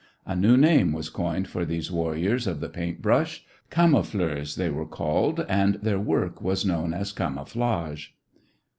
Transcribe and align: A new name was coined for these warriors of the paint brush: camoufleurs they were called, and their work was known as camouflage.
A 0.25 0.35
new 0.35 0.57
name 0.57 0.93
was 0.93 1.11
coined 1.11 1.47
for 1.47 1.63
these 1.63 1.91
warriors 1.91 2.47
of 2.47 2.59
the 2.59 2.69
paint 2.69 3.03
brush: 3.03 3.45
camoufleurs 3.69 4.55
they 4.55 4.71
were 4.71 4.87
called, 4.87 5.45
and 5.47 5.75
their 5.75 5.99
work 5.99 6.41
was 6.41 6.65
known 6.65 6.91
as 6.91 7.11
camouflage. 7.11 8.07